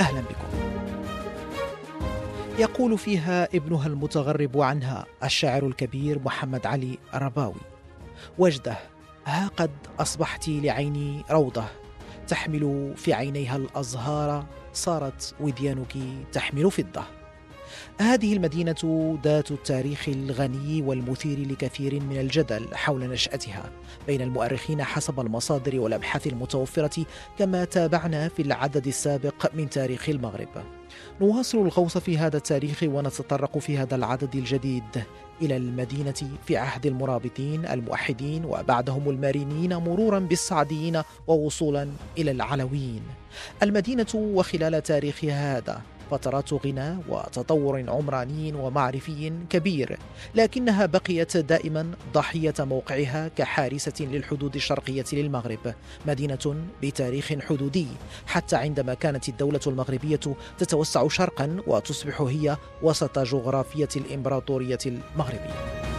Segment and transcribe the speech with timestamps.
[0.00, 0.66] أهلا بكم.
[2.58, 7.60] يقول فيها ابنها المتغرب عنها الشاعر الكبير محمد علي الرباوي
[8.38, 8.76] وجده
[9.26, 11.64] ها قد أصبحت لعيني روضة
[12.28, 15.94] تحمل في عينيها الأزهار صارت وديانك
[16.32, 17.02] تحمل فضة.
[18.00, 23.70] هذه المدينة ذات التاريخ الغني والمثير لكثير من الجدل حول نشأتها
[24.06, 27.06] بين المؤرخين حسب المصادر والأبحاث المتوفرة
[27.38, 30.48] كما تابعنا في العدد السابق من تاريخ المغرب.
[31.20, 35.04] نواصل الغوص في هذا التاريخ ونتطرق في هذا العدد الجديد
[35.42, 36.14] إلى المدينة
[36.46, 41.88] في عهد المرابطين الموحدين وبعدهم المارينيين مرورا بالسعديين ووصولا
[42.18, 43.02] إلى العلويين.
[43.62, 49.98] المدينة وخلال تاريخها هذا فترات غنى وتطور عمراني ومعرفي كبير
[50.34, 55.74] لكنها بقيت دائما ضحية موقعها كحارسة للحدود الشرقية للمغرب
[56.06, 57.86] مدينة بتاريخ حدودي.
[58.26, 60.20] حتى عندما كانت الدولة المغربية
[60.58, 65.95] تتوسع شرقا وتصبح هي وسط جغرافية الإمبراطورية المغربية.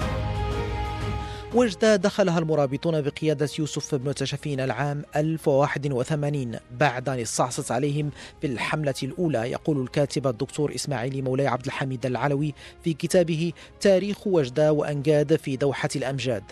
[1.57, 8.09] وجدة دخلها المرابطون بقيادة يوسف بن تشفين العام 1081 بعد أن استعصت عليهم
[8.41, 9.51] في الحملة الأولى.
[9.51, 15.89] يقول الكاتب الدكتور إسماعيل مولاي عبد الحميد العلوي في كتابه تاريخ وجدة وأنجاد في دوحة
[15.95, 16.43] الأمجاد.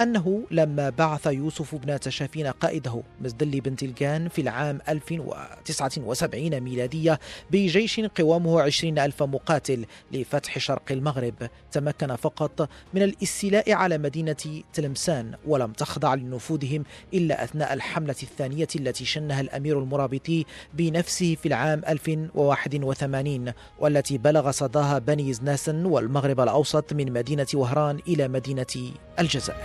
[0.00, 7.20] أنه لما بعث يوسف بن تشافين قائده مزدلي بن تلقان في العام 1079 ميلادية
[7.50, 11.34] بجيش قوامه 20 ألف مقاتل لفتح شرق المغرب.
[11.72, 16.84] تمكن فقط من الاستيلاء على مدينة تلمسان ولم تخضع لنفوذهم
[17.14, 20.44] إلا أثناء الحملة الثانية التي شنها الأمير المرابطي
[20.74, 28.28] بنفسه في العام 1081 والتي بلغ صداها بني زناسن والمغرب الأوسط من مدينة وهران إلى
[28.28, 29.61] مدينة الجزائر.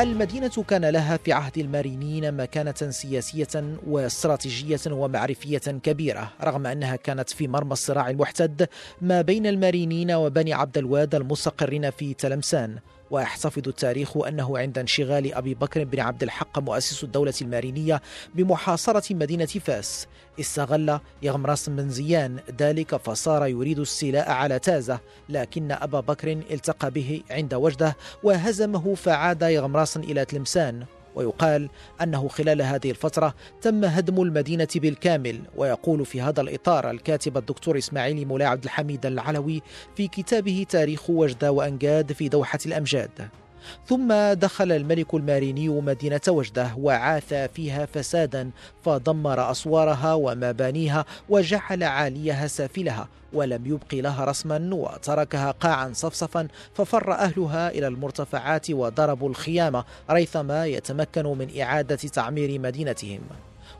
[0.00, 7.48] المدينة كان لها في عهد المارينيين مكانة سياسية واستراتيجية ومعرفية كبيرة رغم أنها كانت في
[7.48, 8.68] مرمى الصراع المحتد
[9.02, 12.78] ما بين المارينيين وبني عبد الواد المستقرين في تلمسان.
[13.10, 18.02] ويحتفظ التاريخ أنه عند انشغال أبي بكر بن عبد الحق مؤسس الدولة المارينية
[18.34, 20.06] بمحاصرة مدينة فاس.
[20.40, 27.22] استغل يغمرس بن زيان ذلك فصار يريد السلاء على تازة لكن أبا بكر التقى به
[27.30, 30.84] عند وجده وهزمه فعاد يغمراس إلى تلمسان.
[31.18, 31.68] ويقال
[32.02, 35.40] أنه خلال هذه الفترة تم هدم المدينة بالكامل.
[35.56, 39.62] ويقول في هذا الإطار الكاتب الدكتور إسماعيل مولاي عبد الحميد العلوي
[39.96, 43.28] في كتابه تاريخ وجده وأنجاد في دوحة الأمجاد.
[43.86, 48.50] ثم دخل الملك الماريني مدينة وجدة وعاث فيها فسادا
[48.84, 57.70] فدمر أسوارها ومبانيها وجعل عاليها سافلها ولم يبق لها رسما وتركها قاعا صفصفا ففر أهلها
[57.70, 63.20] إلى المرتفعات وضربوا الخيام ريثما يتمكنوا من إعادة تعمير مدينتهم.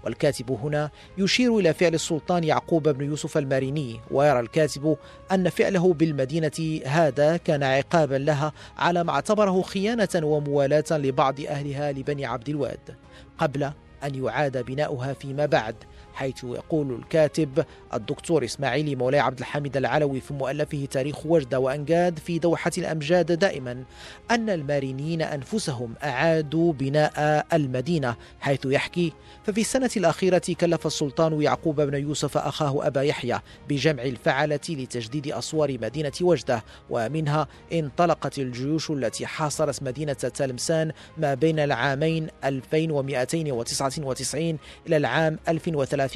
[0.04, 4.96] والكاتب هنا يشير إلى فعل السلطان يعقوب بن يوسف الماريني ويرى الكاتب
[5.32, 12.26] أن فعله بالمدينة هذا كان عقابا لها على ما اعتبره خيانة وموالاة لبعض أهلها لبني
[12.26, 12.96] عبد الواد
[13.38, 13.70] قبل
[14.04, 15.74] أن يعاد بناؤها فيما بعد.
[16.18, 17.64] حيث يقول الكاتب
[17.94, 23.84] الدكتور إسماعيل مولاي عبد الحميد العلوي في مؤلفه تاريخ وجدة وأنجاد في دوحة الأمجاد دائما
[24.30, 29.12] أن المارينيين أنفسهم أعادوا بناء المدينة حيث يحكي
[29.44, 35.78] ففي السنة الأخيرة كلف السلطان يعقوب بن يوسف أخاه أبا يحيى بجمع الفعلة لتجديد أسوار
[35.82, 45.38] مدينة وجدة ومنها انطلقت الجيوش التي حاصرت مدينة تلمسان ما بين العامين 2299 إلى العام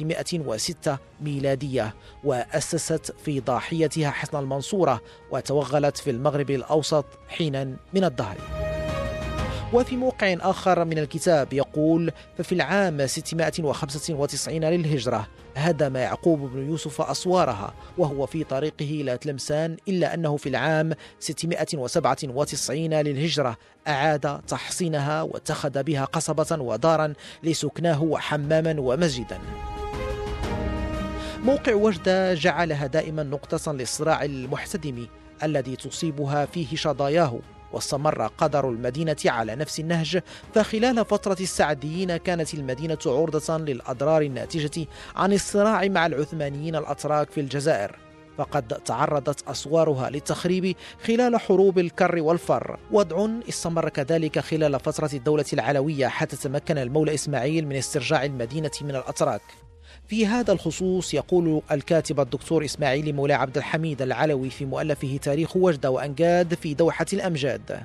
[0.01, 5.01] 1306 ميلادية وأسست في ضاحيتها حصن المنصورة
[5.31, 8.37] وتوغلت في المغرب الأوسط حينا من الدهر.
[9.73, 17.73] وفي موقع آخر من الكتاب يقول ففي العام 695 للهجرة هدم يعقوب بن يوسف أسوارها
[17.97, 23.57] وهو في طريقه إلى تلمسان إلا أنه في العام 697 للهجرة
[23.87, 27.13] أعاد تحصينها واتخذ بها قصبة ودارا
[27.43, 29.39] لسكناه وحماما ومسجدا.
[31.43, 35.07] موقع وجدة جعلها دائما نقطة للصراع المحتدم
[35.43, 37.39] الذي تصيبها فيه شظاياه
[37.73, 40.21] واستمر قدر المدينة على نفس النهج.
[40.53, 47.95] فخلال فترة السعديين كانت المدينة عرضة للأضرار الناتجة عن الصراع مع العثمانيين الأتراك في الجزائر.
[48.37, 50.75] فقد تعرضت أسوارها للتخريب
[51.07, 52.79] خلال حروب الكر والفر.
[52.91, 58.95] وضع استمر كذلك خلال فترة الدولة العلوية حتى تمكن المولى إسماعيل من استرجاع المدينة من
[58.95, 59.41] الأتراك.
[60.07, 65.91] في هذا الخصوص يقول الكاتب الدكتور إسماعيل مولاي عبد الحميد العلوي في مؤلفه تاريخ وجدة
[65.91, 67.79] وأنجاد في دوحة الأمجاد.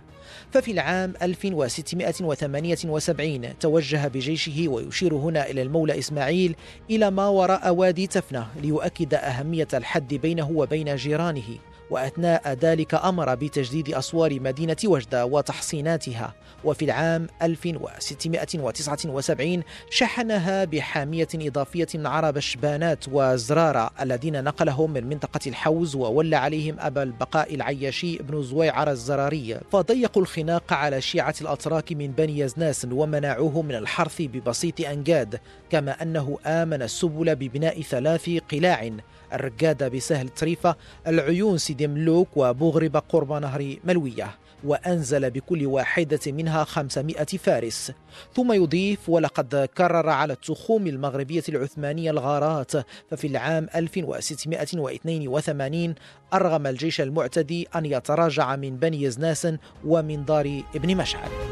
[0.52, 6.54] ففي العام 1678 توجه بجيشه ويشير هنا إلى المولى إسماعيل
[6.90, 11.58] إلى ما وراء وادي تفنة ليؤكد أهمية الحد بينه وبين جيرانه.
[11.90, 16.34] وأثناء ذلك أمر بتجديد أسوار مدينة وجدة وتحصيناتها.
[16.64, 26.36] وفي العام 1679 شحنها بحامية إضافية عرب الشبانات وزرارة الذين نقلهم من منطقة الحوز وولى
[26.36, 29.60] عليهم أبا البقاء العياشي بن زويعر الزراري.
[29.72, 36.38] فضيقوا الخناق على شيعة الأتراك من بني يزناس ومنعوه من الحرث ببسيط أنجاد كما أنه
[36.46, 38.90] آمن السبل ببناء ثلاث قلاع
[39.32, 40.76] الرقادة بسهل تريفة
[41.06, 44.30] العيون سيدي ملوك وبوغربة قرب نهر ملوية
[44.64, 47.92] وأنزل بكل واحدة منها 500 فارس.
[48.36, 52.72] ثم يضيف ولقد كرر على التخوم المغربية العثمانية الغارات
[53.10, 55.94] ففي العام 1682
[56.34, 59.48] أرغم الجيش المعتدي أن يتراجع من بني يزناس
[59.84, 61.47] ومن دار ابن مشعل.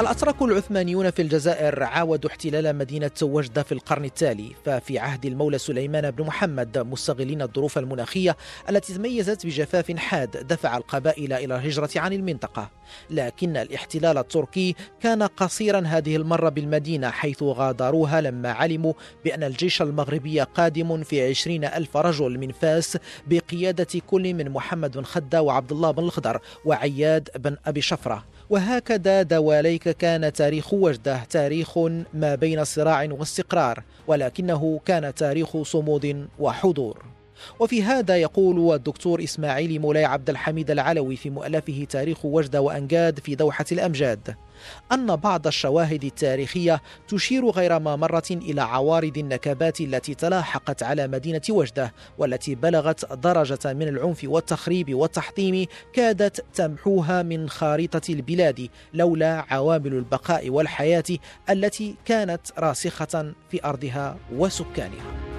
[0.00, 6.10] الأتراك العثمانيون في الجزائر عاودوا احتلال مدينة وجدة في القرن التالي ففي عهد المولى سليمان
[6.10, 8.36] بن محمد مستغلين الظروف المناخية
[8.70, 12.70] التي تميزت بجفاف حاد دفع القبائل إلى الهجرة عن المنطقة.
[13.10, 18.92] لكن الاحتلال التركي كان قصيرا هذه المرة بالمدينة حيث غادروها لما علموا
[19.24, 25.04] بأن الجيش المغربي قادم في عشرين ألف رجل من فاس بقيادة كل من محمد بن
[25.04, 28.24] خدة وعبد الله بن الخضر وعياد بن أبي شفرة.
[28.50, 31.78] وهكذا دواليك كان تاريخ وجده تاريخ
[32.14, 37.04] ما بين صراع واستقرار ولكنه كان تاريخ صمود وحضور.
[37.60, 43.34] وفي هذا يقول الدكتور إسماعيل مولاي عبد الحميد العلوي في مؤلفه تاريخ وجدة وأنجاد في
[43.34, 44.34] دوحة الأمجاد
[44.92, 51.42] أن بعض الشواهد التاريخية تشير غير ما مرة إلى عوارض النكبات التي تلاحقت على مدينة
[51.50, 59.94] وجدة والتي بلغت درجة من العنف والتخريب والتحطيم كادت تمحوها من خارطة البلاد لولا عوامل
[59.94, 61.04] البقاء والحياة
[61.50, 65.32] التي كانت راسخة في أرضها وسكانها.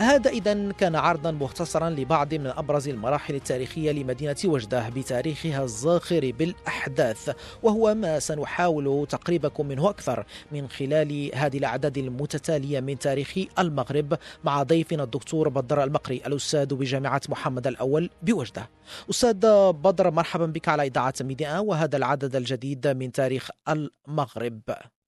[0.00, 7.36] هذا إذا كان عرضا مختصرا لبعض من أبرز المراحل التاريخية لمدينة وجدة بتاريخها الزاخر بالأحداث
[7.62, 14.62] وهو ما سنحاول تقريبكم منه أكثر من خلال هذه الأعداد المتتالية من تاريخ المغرب مع
[14.62, 18.68] ضيفنا الدكتور بدر المقري الأستاذ بجامعة محمد الأول بوجدة.
[19.10, 24.60] أستاذ بدر مرحبا بك على إذاعة ميديا وهذا العدد الجديد من تاريخ المغرب.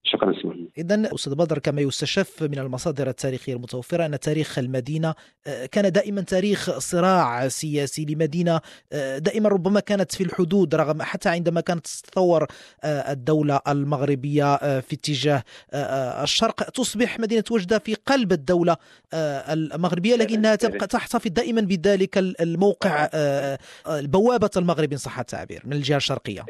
[0.04, 0.32] شكرا
[0.78, 5.14] إذا أستاذ بدر كما يستشف من المصادر التاريخية المتوفرة أن تاريخ المدينة
[5.46, 8.60] آه، كان دائما تاريخ صراع سياسي لمدينة
[8.92, 12.46] آه، دائما ربما كانت في الحدود رغم حتى عندما كانت تتطور
[12.84, 15.42] آه، الدولة المغربية في اتجاه
[16.22, 16.70] الشرق.
[16.70, 18.76] تصبح مدينة وجدة في قلب الدولة
[19.14, 23.08] المغربية لكنها تبقى تحتفظ دائما بذلك الموقع
[23.86, 26.46] بوابة المغرب إن صح التعبير من الجهة الشرقية.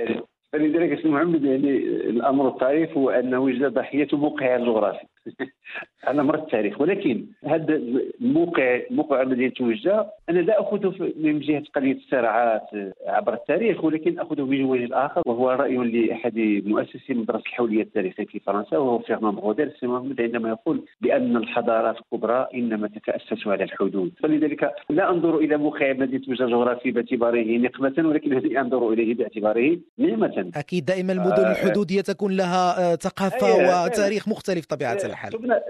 [0.53, 1.79] فلذلك محمد يعني
[2.11, 5.07] الأمر الطريف هو انه وجد ضحية موقعها الجغرافي.
[6.07, 7.75] على مر التاريخ ولكن هذا
[8.21, 12.63] الموقع موقع مدينه وجده أنا لا اخذه من جهة قضية الصراعات
[13.07, 18.77] عبر التاريخ ولكن اخذه بوجه الآخر وهو رأي لأحد مؤسسي مدرسه الحولية التاريخية في فرنسا
[18.79, 19.73] وهو فيرمان بغودير
[20.19, 24.13] عندما يقول بأن الحضارات الكبرى إنما تتأسس على الحدود.
[24.23, 30.51] فلذلك لا أنظر إلى موقع مدينه وجده الجغرافي باعتباره نقمة ولكن أنظر إليه باعتباره نعمة.
[30.57, 35.16] أكيد دائما المدن آه الحدودية تكون لها آه، ثقافة أيه وتاريخ مختلف طبيعة الحال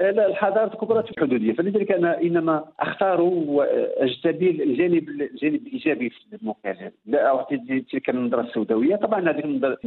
[0.00, 1.52] الحضارة الكبرى في الحدودية.
[1.52, 6.74] فلذلك أنا إنما أختار واجتبي الجانب الجانب الإيجابي في الموقع.
[7.06, 7.56] لا أعطي
[7.92, 8.96] تلك النظره السوداوية.
[8.96, 9.78] طبعا هذيك النظره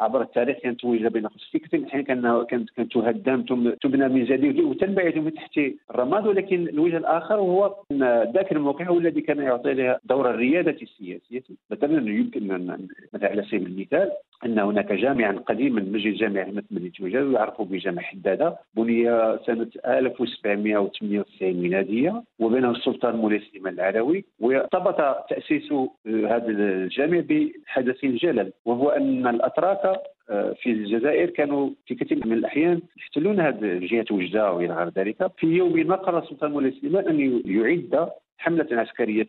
[0.00, 3.42] عبر التاريخ كانت توجد بين قوسين كثير من الاحيان كانت كانت تهدم
[3.82, 5.60] تبنى من جديد وتنبعث من تحت
[5.90, 6.26] الرماد.
[6.26, 11.42] ولكن الوجه الآخر هو أن ذاك الموقع هو الذي كان يعطي لها دور الريادة السياسية.
[11.70, 14.10] مثلا يمكن مثلا على سبيل المثال
[14.44, 18.58] أن هناك جامعا قديما مجد جامع أحمد مدينه وجده يعرف بجامع حدادة.
[18.74, 19.04] بني
[19.46, 24.96] سنة 1798 ميلادية وبناه السلطان مولاي سليمان العلوي وارتبط
[25.30, 25.72] تأسيس
[26.06, 32.80] هذا الجامع بحدث جلل وهو أن الأتراك آه، في الجزائر كانوا في كثير من الأحيان
[32.96, 35.30] يحتلون هذه جهه وجدة والى غير ذلك.
[35.38, 39.26] في يوم ما قرر السلطان مولاي سليمان أن يعد حملة عسكرية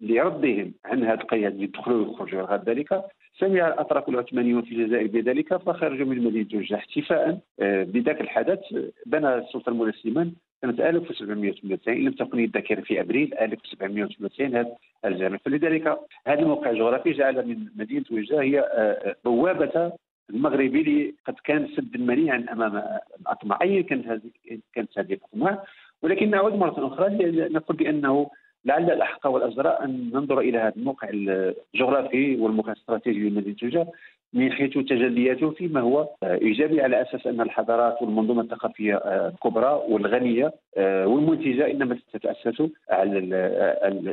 [0.00, 3.04] لردهم عن هذه القيادة اللي دخلوا ويخرجوا غير ذلك.
[3.38, 8.60] سمع الاتراك العثمانيون في الجزائر بذلك فخرجوا من مدينة جوجه احتفاء بذاك الحدث.
[9.06, 10.32] بنى السلطان مولاي سليمان
[10.64, 17.12] سنة 1798 ان لم تكن الذاكرة في أبريل 1798 هذا الجامع فلذلك هذا الموقع الجغرافي
[17.12, 19.92] جعل من مدينة وجده هي آه، بوابة
[20.30, 22.82] المغربي اللي قد كان سدا منيعا أمام
[23.20, 24.30] الاطماع ايا كانت هذه
[24.74, 25.64] كانت هذه الأطماع.
[26.02, 27.08] ولكن نعود مرة أخرى
[27.48, 28.30] نقول بأنه
[28.64, 33.86] لعل الأحق والازرع أن ننظر إلى هذا الموقع الجغرافي والموقع الاستراتيجي لمدينه جوجه
[34.32, 41.70] من حيث تجلياته فيما هو إيجابي على أساس أن الحضارات والمنظومة الثقافية الكبرى والغنية والمنتجة
[41.70, 43.18] إنما تتأسس على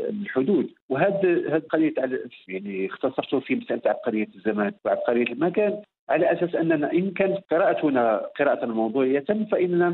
[0.09, 0.69] الحدود.
[0.89, 1.93] وهذا هذه قضية
[2.47, 5.81] يعني اختصرته في مسألة عبقرية الزمان وعبقرية المكان.
[6.11, 9.89] على أساس أننا إن كانت قراءتنا قراءة موضوعية فإننا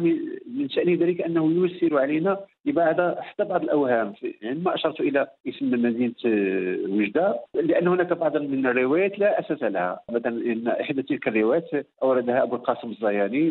[0.56, 4.14] من شأن ذلك أنه ييسر علينا لبعض حتى بعض الأوهام.
[4.42, 6.14] يعني ما أشرت إلى اسم مدينه
[6.96, 10.00] وجدة لأن هناك بعض من الروايات لا أساس لها.
[10.12, 11.70] مثلا إن إحدى تلك الروايات
[12.04, 13.50] أوردها أبو القاسم الزياني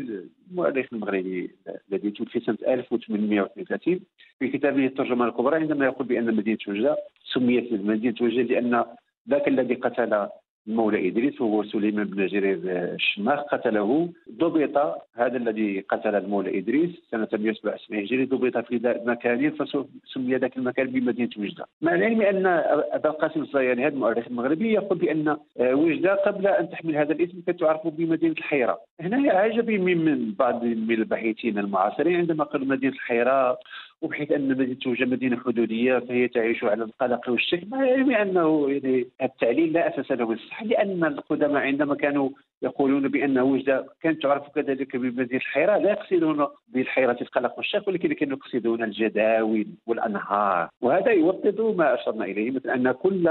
[0.51, 1.51] المؤرخ المغربي
[1.93, 4.01] الذي توفي سنة 1832
[4.39, 6.97] في كتابه الترجمة الكبرى عندما يقول بأن مدينة وجدة
[7.35, 8.85] سميت مدينه وجدة لأن
[9.31, 10.29] ذاك الذي قتل
[10.69, 14.09] المولى إدريس وهو سليمان بن جرير الشماخ قتله.
[14.39, 20.87] ضبط هذا الذي قتل المولى إدريس سنة 177 هجري ضبط في مكان فسمي ذاك المكان
[20.87, 21.67] بمدينة وجدة.
[21.83, 22.47] مع العلم أن
[22.93, 27.61] أبا القاسم الصياني هذا المؤرخ المغربي يقول بأن وجدة قبل أن تحمل هذا الاسم كانت
[27.61, 28.79] تعرف بمدينة الحيرة.
[29.01, 33.59] هنا عجبي من بعض من الباحثين المعاصرين عندما قالوا مدينة الحيرة
[34.03, 39.07] وبحيث أن مدينة توجه مدينة حدودية فهي تعيش على القلق والشك مع العلم أنه يعني
[39.23, 42.31] التعليل لا أساس له بالصحة لأن القدماء عندما كانوا
[42.63, 48.37] يقولون بان وجده كانت تعرف كذلك بمدينة الحيرة لا يقصدون بالحيره القلق والشك ولكن كانوا
[48.37, 50.69] يقصدون الجداول والأنهار.
[50.81, 53.29] وهذا يوطد ما أشرنا إليه مثل أن كل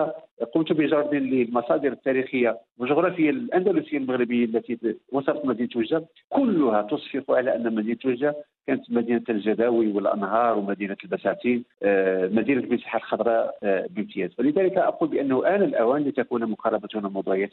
[0.54, 7.76] قمت بجرد للمصادر التاريخية والجغرافية الأندلسية المغربية التي وصفت مدينة وجدة كلها تصفق على أن
[7.76, 8.36] مدينة وجدة
[8.68, 14.30] كانت مدينة الجداوي والأنهار ومدينة البساتين آه، مدينة المساحة الخضراء آه، بامتياز.
[14.40, 17.52] ولذلك أقول بأنه آن الأوان لتكون مقاربتنا موضوعيه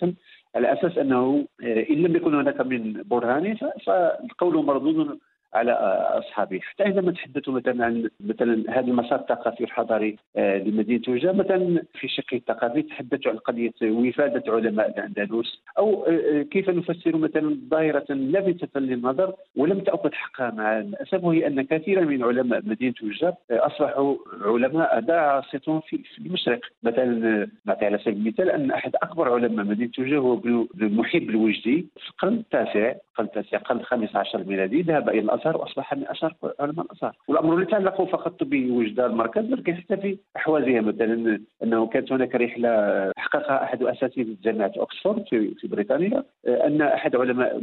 [0.55, 5.19] على أساس أنه إن لم يكن هناك من برهان فالقول مردود
[5.55, 5.73] على
[6.19, 11.83] اصحابه حتى عندما تحدثوا مثلا عن مثلا هذا المسار الثقافي والحضاري آه، لمدينة توجة مثلا
[11.95, 18.13] في الشق الثقافي تحدثوا عن قضية وفادة علماء الأندلس أو آه، كيف نفسر مثلا ظاهرة
[18.13, 23.67] لافته للنظر ولم تأخذ حقها مع الاسف وهي أن كثيرا من علماء مدينة توجة آه،
[23.67, 26.61] أصبحوا علماء داعسة في المشرق.
[26.83, 30.41] مثلا نعطي على سبيل المثال أن أحد أكبر علماء مدينة توجة هو
[30.77, 35.95] محب الوجدي في القرن التاسع القرن التاسع القرن الخامس عشر الميلادي ذهب إلى الازهر وأصبح
[35.95, 40.81] من أشهر علماء الازهر والأمر لا يتعلق فقط بوجدان المركز ولكن حتى في أحوازها.
[40.81, 47.63] مثلا أنه كانت هناك رحلة حققها أحد أساتذة جامعة اوكسفورد في, بريطانيا أن أحد علماء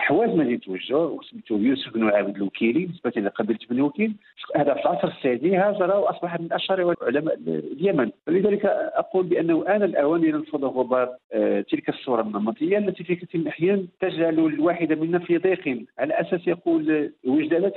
[0.00, 4.14] أحواز مدينة وجدة سميته يوسف بن عابد الوكيلي نسبة إلى قبيلة بن وكيل.
[4.56, 8.10] هذا في العصر السادي هاجر وأصبح من أشهر علماء اليمن.
[8.26, 13.42] فلذلك أقول بأنه آن الاوان لننفض غبار آه، تلك الصورة النمطية التي في كثير من
[13.42, 17.68] الأحيان تجعل الواحد منا في ضيق على أساس يقول وجده لا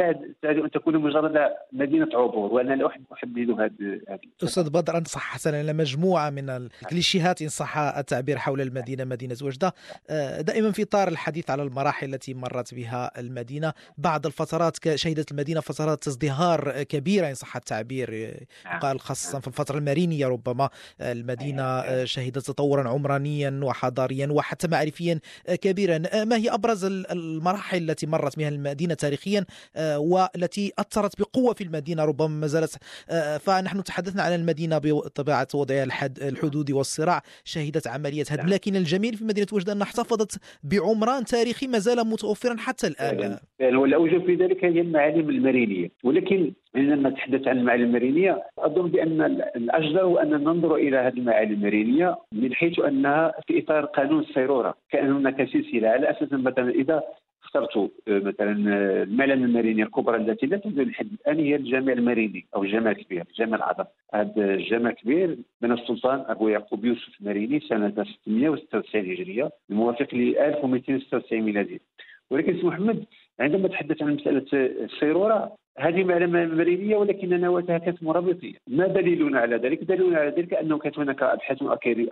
[0.42, 5.58] تعد أن تكون مجرد مدينة عبور وأنا لا احب احدد هذا أستاذ بدر انصح حسنا
[5.58, 9.74] على مجموعة من الكليشيهات إن صح التعبير حول المدينة مدينة وجده
[10.10, 13.74] آه، دائما في اطار الحديث على المراحل التي مرت بها المدينة.
[13.98, 18.38] بعض الفترات شهدت المدينة فترات ازدهار كبيرة إن صح التعبير.
[18.66, 18.80] نعم.
[18.80, 20.70] قال خاصة في الفترة المارينية ربما.
[21.02, 26.04] المدينة آه، شهدت تطورا عمرانيا وحضاريا وحتى معرفيا كبيرا.
[26.14, 29.25] آه، ما هي أبرز المراحل التي مرت بها المدينة تاريخيا؟
[29.76, 32.78] آه، والتي أثرت بقوة في المدينة ربما ما زالت
[33.10, 35.84] آه، فنحن تحدثنا عن المدينة بطبيعة وضعها
[36.22, 38.44] الحدودي والصراع شهدت عملية هدم.
[38.44, 38.54] نعم.
[38.54, 43.38] لكن الجميل في مدينة وجدة أنها احتفظت بعمران تاريخي ما زال متوفرا حتى الآن.
[43.60, 45.92] والأوجه في ذلك هي المعالم المرينية.
[46.04, 49.22] ولكن عندما نتحدث عن المعالم المرينية أظن بأن
[49.56, 54.76] الأجدر هو أن ننظر إلى هذه المعالم المرينية من حيث أنها في إطار قانون السيرورة
[54.90, 55.90] كأن هناك سلسلة.
[55.90, 57.04] على أساس مثلا إذا
[57.56, 62.46] اخترت آه، مثلا آه، الملل الماريني الكبرى التي لا توجد لحد الآن هي الجامع الماريني
[62.56, 63.84] أو الجامع الكبير الجامع العظم.
[64.14, 71.42] هذا الجامع الكبير من السلطان أبو يعقوب يوسف الماريني سنة 696 هجرية الموافق ل 1296
[71.42, 71.82] ميلادي.
[72.32, 73.06] ولكن سي محمد
[73.40, 79.56] عندما تحدث عن مسألة السيرورة هذه معلومه مرينية ولكن نواتها كانت مرابطيه، ما دليلنا على
[79.56, 81.58] ذلك؟ دليلنا على ذلك أنه كانت هناك أبحاث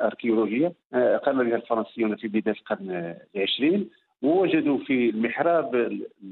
[0.02, 3.90] أركيولوجية آه، قام بها الفرنسيون في بداية القرن العشرين.
[4.24, 5.76] ووجدوا في المحراب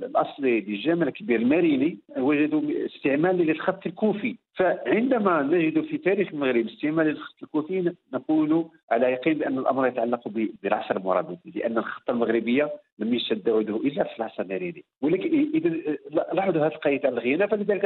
[0.03, 4.35] الأصلي للجامع الكبير الماريني وجدوا استعمال للخط الكوفي.
[4.61, 10.27] فعندما نجد في تاريخ المغرب استعمال الخط الكوفي نقول على يقين بأن الأمر يتعلق
[10.63, 15.69] بالعصر المرابطي لأن الخطه المغربيه لم يشد عوده إلا في العصر الناريني ولكن إذا
[16.33, 17.85] لاحظوا هذه القضية على الغنى فلذلك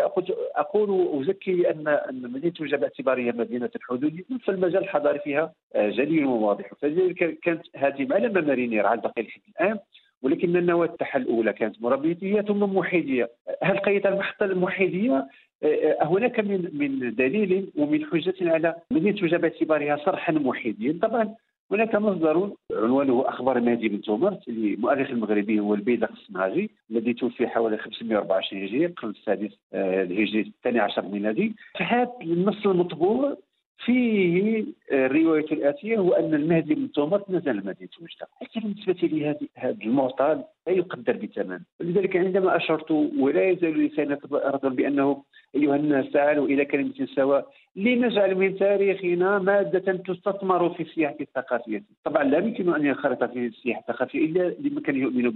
[0.56, 6.72] أقول وأزكي ان مدينه توجه باعتبارها مدينة الحدود فالمجال الحضاري فيها جليل وواضح.
[6.82, 9.28] فلذلك كانت هذه معلمة مارينيه على الباقي
[9.60, 9.80] الآن.
[10.22, 13.30] ولكن النواه التحل الأولى كانت مربيتية ثم موحديه
[13.64, 15.28] هل قيد المحطة الموحديه
[15.64, 15.68] آه،
[16.02, 21.36] آه، هناك من من دليل ومن حجة على مدينه توجه باعتبارها صرحا موحديا طبعا
[21.72, 27.78] هناك مصدر عنوانه أخبار مهدي بن تومرت المؤرخ المغربي هو البيدق الصناجي الذي توفي حوالي
[27.78, 31.56] 524 هجري القرن السادس آه، الهجري الثاني عشر ميلادي.
[31.80, 33.38] فهذا النص المطبوع
[33.78, 39.78] فيه الرواية الآتية هو أن المهدي بن تومرت نزل مدينة وجدة لكن بالنسبة لي هذا
[39.84, 41.60] المعطى لا يقدر بثمن.
[41.80, 45.24] ولذلك عندما أشرت ولا يزال لسانك أرضا بأنه
[45.56, 47.48] أيها الناس تعالوا إلى كلمة سواء.
[47.76, 51.84] لنجعل من تاريخنا مادة تستثمر في السياحة الثقافية.
[52.04, 55.30] طبعا لا يمكن أن ينخرط في السياحة الثقافية إلا لمن كان يؤمن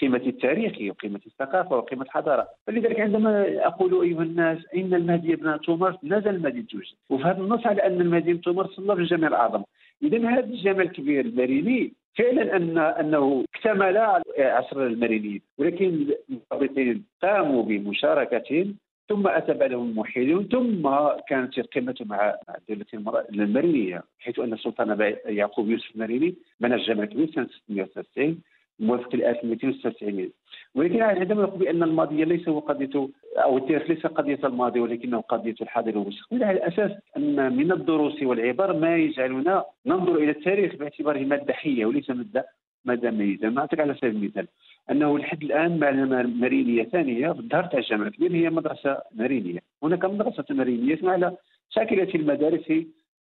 [0.00, 2.48] بقيمة التاريخ وقيمة الثقافة وقيمة الحضارة.
[2.66, 7.66] فلذلك عندما أقول أيها الناس إن المهدي بن تومر نزل مدينة توجد وفي هذا النص
[7.66, 9.62] على أن المهدي بن تومر صلى في الجامع الأعظم.
[10.02, 13.96] إذا هذا الجامع الكبير الماريني فعلا ان أنه اكتمل
[14.38, 18.66] عصر المارينيين ولكن المرابطين قاموا بمشاركة
[19.08, 20.48] ثم أتى بعدهم الموحدون.
[20.48, 20.88] ثم
[21.28, 27.48] كانت القمه مع الدولة المارينيه حيث أن السلطان يعقوب يوسف الماريني بنى الجامع الكبير سنة
[27.68, 28.40] 693
[28.80, 30.30] موافق ل 1296
[30.74, 35.54] ولكن عندما نقول بأن الماضي ليس هو قضية أو التاريخ ليس قضية الماضي ولكنه قضية
[35.60, 36.44] الحاضر والمستقبل.
[36.44, 42.10] على أساس أن من الدروس والعبر ما يجعلنا ننظر إلى التاريخ باعتباره مادة حية وليس
[42.10, 42.46] مادة
[42.84, 44.46] مادة ميته نعطيك على سبيل المثال
[44.90, 50.44] أنه لحد الآن معلمه مارينيه ثانية الظهر تاع الجامعة الكبير هي مدرسة مارينيه هناك مدرسة
[50.50, 51.36] مارينيه على
[51.70, 52.72] شاكلة المدارس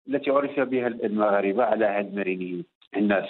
[0.08, 3.28] التي عرف بها المغاربة على عهد المارينيين عندنا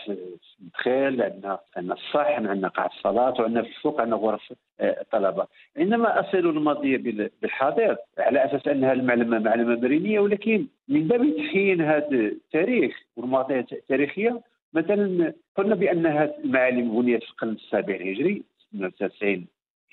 [0.61, 5.47] الدخيل عندنا عندنا الصحن عندنا قاعة الصلاة وعندنا في السوق عندنا غرف آه، الطلبة
[5.77, 6.97] عندما أصل الماضي
[7.41, 14.41] بالحاضر على أساس أنها المعلمة معلمة مرينية ولكن من باب تحيين هذا التاريخ والمواضيع التاريخية
[14.73, 18.43] مثلا قلنا بأن هذه المعالم بنيت في القرن السابع الهجري
[18.75, 19.45] 96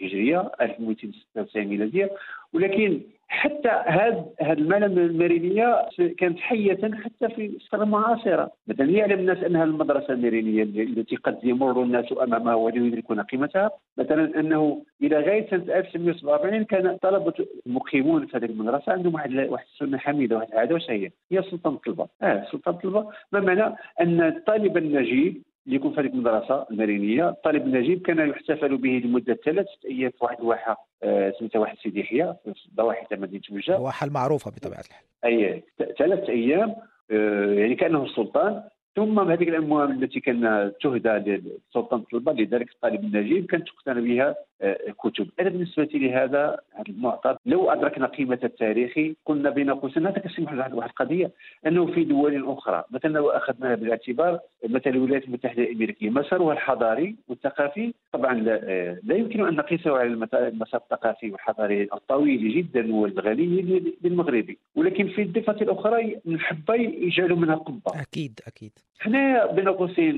[0.03, 2.11] هجرية 1296 ميلادية
[2.53, 3.01] ولكن
[3.35, 8.51] حتى هذه هذه المعلمه المارينيه كانت حية حتى في الفترة المعاصرة.
[8.69, 13.71] مثلا يعلم الناس أنها المدرسة المارينيه التي قد يمر الناس امامها ولا يدركون قيمتها.
[13.99, 17.35] مثلا أنه إلى غاية سنة 1947 كان طلبة
[17.67, 21.75] المقيمون في هذه المدرسة عندهم واحد واحد السنة حميدة واحد العاده واش هي؟ هي سلطان
[21.75, 22.09] الطلبة.
[22.23, 23.11] آه سلطان الطلبة.
[23.33, 29.03] ما معنى أن الطالب النجيب يكون في هذه المدرسة المارينيه الطالب النجيب كان يحتفل به
[29.05, 33.77] لمدة ثلاث أيام في واحد الواحة آه، سميتها واحد سيدي يحيى في ضواحي مدينه وجه
[33.77, 35.05] الواحه المعروفة بطبيعة الحال.
[35.25, 35.63] أي
[35.99, 36.75] ثلاث أيام
[37.11, 38.63] آه، يعني كأنه السلطان.
[38.97, 44.79] ثم هذه الأموال التي كان تهدى للسلطان الطلبه لذلك الطالب النجيب كانت تقتنى بها آه،
[44.99, 45.29] كتب.
[45.41, 50.73] أنا بالنسبة لي هذا المعطى لو أدركنا قيمة التاريخ قلنا بين قوسين هذا كسمح واحد
[50.73, 51.31] القضية.
[51.67, 57.95] أنه في دول أخرى مثلا لو اخذناها بالاعتبار مثلا الولايات المتحدة الأمريكية مسارها الحضاري والثقافي.
[58.13, 64.59] طبعا لا, آه، يمكن أن نقيسه على المسار الثقافي والحضاري الطويل جدا والغني للمغربي.
[64.75, 68.01] ولكن في الضفة الأخرى نحب يجعلوا منها قبة.
[68.01, 68.84] أكيد أكيد.
[69.01, 70.17] هنا بين قوسين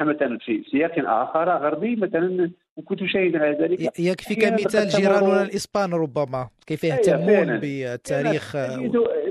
[0.00, 3.98] مثلا في سياق آخر غربي مثلا وكنت شاهدا على ذلك.
[3.98, 8.56] يكفيك مثال جيراننا الإسبان ربما؟ كيف يهتمون بالتاريخ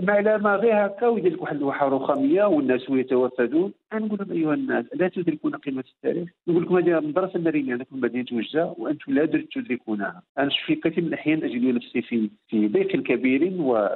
[0.02, 5.08] معلمه غير هكا ويدير لك واحد اللوحة رخاميه والناس يتوفدون نقول لهم أيها الناس لا
[5.08, 6.30] تدركون قيمة التاريخ.
[6.48, 10.22] نقول لكم هذه مدرسة مارينيه لكم مدينه وجده وأنتم لا تدركونها.
[10.38, 13.90] أنا في كثير من الأحيان أجد نفسي في في ضيق كبير و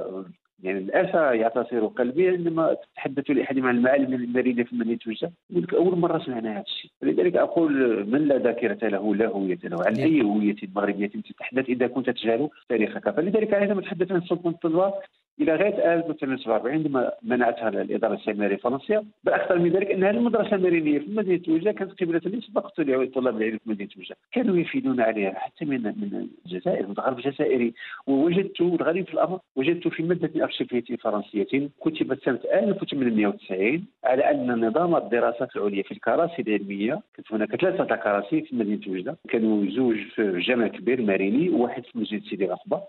[0.64, 5.74] يعني الاسى يعتصر قلبي عندما تتحدث لأحد عن المعالم المريده في مدينه وجده يقول لك
[5.74, 6.92] أول مرة سمعنا هذا الشيء.
[7.02, 11.88] لذلك أقول من لا ذاكرة له لا هوية له عن أي هوية مغربية تتحدث إذا
[11.88, 13.10] كنت تجهل تاريخك.
[13.10, 14.94] فلذلك عندما نتحدث عن سلطنة الطلبه
[15.42, 20.56] إلى غاية 1947 عندما منعتها الإدارة الاستعماريه الفرنسيه بل أكثر من ذلك ان هذه المدرسة
[20.56, 22.82] المارينيه في مدينة وجده كانت قبله لي سبقت
[23.14, 27.74] طلاب العلم في مدينة وجده كانوا يفيدون عليها حتى من من الجزائر المتغرب الجزائري.
[28.08, 34.96] ووجدت الغريب في الأمر وجدت في مادة ارشيفيه فرنسيه كتبت سنة 1890 على أن نظام
[34.96, 40.22] الدراسات العليا في الكراسي العلمية كانت هناك ثلاثة كراسي في مدينة وجده كانوا زوج في
[40.22, 42.82] الجامع الكبير ماريني وواحد في مسجد سيدي غصبه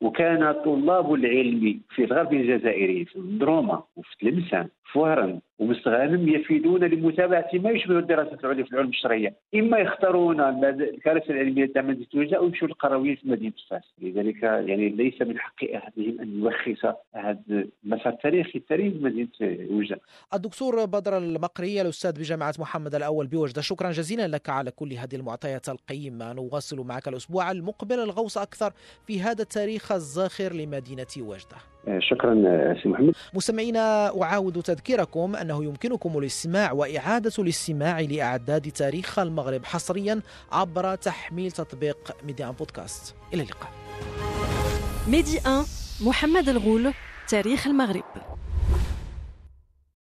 [0.00, 7.48] وكان طلاب العلم في الغرب الجزائري في الدروما وفي تلمسان في وهران ومستغانم يفيدون لمتابعة
[7.54, 12.46] ما يشبه الدراسات العليا في العلوم الشرعية إما يختارون الكراسي العلمية تاع مدينه توجه أو
[12.46, 17.38] يمشوا للقروية في مدينة فاس لذلك يعني ليس من حق أحدهم أن يلخص هذا
[17.84, 19.28] المسار التاريخي التاريخي مدينة
[19.70, 20.00] وجدة.
[20.34, 25.68] الدكتور بدر المقري الأستاذ بجامعة محمد الأول بوجدة شكرا جزيلا لك على كل هذه المعطيات
[25.68, 28.72] القيمة نواصل معك الأسبوع المقبل الغوص أكثر
[29.06, 31.75] في هذا التاريخ الزاخر لمدينة وجدة.
[31.98, 32.34] شكرا
[32.82, 33.14] سي محمد.
[33.34, 40.20] مستمعينا أعاود تذكيركم أنه يمكنكم الاستماع وإعادة الاستماع لأعداد تاريخ المغرب حصريا
[40.52, 43.14] عبر تحميل تطبيق ميدي أن بودكاست.
[43.34, 43.70] إلى اللقاء.
[45.08, 45.64] ميدي 1
[46.06, 46.92] محمد الغول
[47.28, 48.04] تاريخ المغرب.